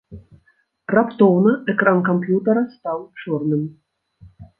Раптоўна 0.97 1.51
экран 1.73 2.01
камп'ютара 2.07 2.63
стаў 2.73 3.05
чорным. 3.25 3.63